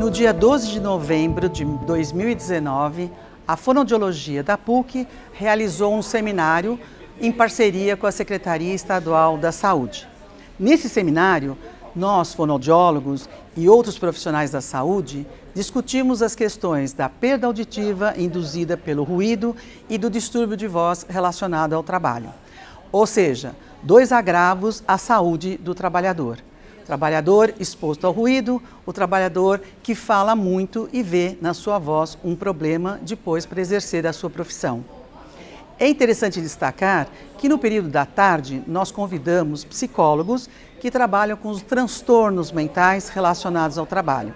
No 0.00 0.10
dia 0.10 0.32
12 0.32 0.70
de 0.70 0.80
novembro 0.80 1.46
de 1.46 1.62
2019, 1.62 3.12
a 3.46 3.54
Fonoaudiologia 3.54 4.42
da 4.42 4.56
PUC 4.56 5.06
realizou 5.30 5.94
um 5.94 6.00
seminário 6.00 6.80
em 7.20 7.30
parceria 7.30 7.98
com 7.98 8.06
a 8.06 8.10
Secretaria 8.10 8.72
Estadual 8.72 9.36
da 9.36 9.52
Saúde. 9.52 10.08
Nesse 10.58 10.88
seminário, 10.88 11.54
nós, 11.94 12.32
fonoaudiólogos 12.32 13.28
e 13.54 13.68
outros 13.68 13.98
profissionais 13.98 14.50
da 14.50 14.62
saúde, 14.62 15.26
discutimos 15.54 16.22
as 16.22 16.34
questões 16.34 16.94
da 16.94 17.10
perda 17.10 17.46
auditiva 17.46 18.14
induzida 18.16 18.78
pelo 18.78 19.04
ruído 19.04 19.54
e 19.86 19.98
do 19.98 20.08
distúrbio 20.08 20.56
de 20.56 20.66
voz 20.66 21.04
relacionado 21.10 21.74
ao 21.74 21.82
trabalho. 21.82 22.32
Ou 22.90 23.06
seja, 23.06 23.54
dois 23.82 24.12
agravos 24.12 24.82
à 24.88 24.96
saúde 24.96 25.58
do 25.58 25.74
trabalhador. 25.74 26.38
Trabalhador 26.90 27.54
exposto 27.60 28.04
ao 28.04 28.12
ruído, 28.12 28.60
o 28.84 28.92
trabalhador 28.92 29.62
que 29.80 29.94
fala 29.94 30.34
muito 30.34 30.88
e 30.92 31.04
vê 31.04 31.38
na 31.40 31.54
sua 31.54 31.78
voz 31.78 32.18
um 32.24 32.34
problema 32.34 32.98
depois 33.00 33.46
para 33.46 33.60
exercer 33.60 34.08
a 34.08 34.12
sua 34.12 34.28
profissão. 34.28 34.84
É 35.78 35.88
interessante 35.88 36.40
destacar 36.40 37.06
que 37.38 37.48
no 37.48 37.60
período 37.60 37.90
da 37.90 38.04
tarde 38.04 38.64
nós 38.66 38.90
convidamos 38.90 39.62
psicólogos 39.62 40.50
que 40.80 40.90
trabalham 40.90 41.36
com 41.36 41.50
os 41.50 41.62
transtornos 41.62 42.50
mentais 42.50 43.08
relacionados 43.08 43.78
ao 43.78 43.86
trabalho. 43.86 44.34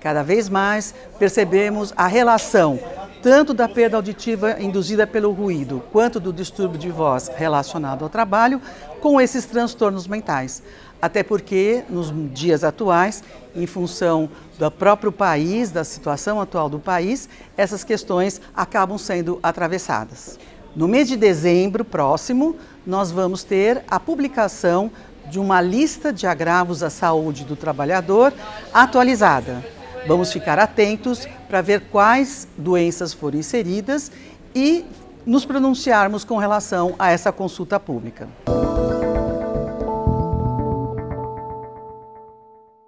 Cada 0.00 0.24
vez 0.24 0.48
mais 0.48 0.92
percebemos 1.20 1.94
a 1.96 2.08
relação 2.08 2.80
tanto 3.22 3.54
da 3.54 3.68
perda 3.68 3.96
auditiva 3.96 4.60
induzida 4.60 5.06
pelo 5.06 5.30
ruído 5.30 5.82
quanto 5.92 6.18
do 6.18 6.32
distúrbio 6.32 6.78
de 6.78 6.90
voz 6.90 7.30
relacionado 7.34 8.02
ao 8.02 8.08
trabalho 8.08 8.60
com 9.00 9.20
esses 9.20 9.46
transtornos 9.46 10.08
mentais. 10.08 10.62
Até 11.00 11.22
porque, 11.22 11.84
nos 11.88 12.12
dias 12.32 12.64
atuais, 12.64 13.22
em 13.54 13.66
função 13.66 14.28
do 14.58 14.70
próprio 14.70 15.12
país, 15.12 15.70
da 15.70 15.84
situação 15.84 16.40
atual 16.40 16.68
do 16.68 16.78
país, 16.78 17.28
essas 17.56 17.84
questões 17.84 18.40
acabam 18.54 18.98
sendo 18.98 19.38
atravessadas. 19.42 20.38
No 20.74 20.88
mês 20.88 21.06
de 21.06 21.16
dezembro 21.16 21.84
próximo, 21.84 22.56
nós 22.86 23.10
vamos 23.10 23.44
ter 23.44 23.82
a 23.88 24.00
publicação 24.00 24.90
de 25.30 25.38
uma 25.38 25.60
lista 25.60 26.12
de 26.12 26.26
agravos 26.26 26.82
à 26.82 26.90
saúde 26.90 27.44
do 27.44 27.54
trabalhador 27.54 28.32
atualizada. 28.72 29.62
Vamos 30.06 30.32
ficar 30.32 30.58
atentos 30.58 31.28
para 31.48 31.60
ver 31.60 31.82
quais 31.90 32.48
doenças 32.56 33.12
foram 33.12 33.38
inseridas 33.38 34.10
e 34.54 34.84
nos 35.24 35.44
pronunciarmos 35.44 36.24
com 36.24 36.36
relação 36.36 36.94
a 36.98 37.10
essa 37.10 37.30
consulta 37.30 37.78
pública. 37.78 38.28